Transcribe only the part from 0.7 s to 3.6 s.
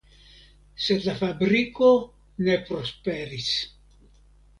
Sed la fabriko ne prosperis.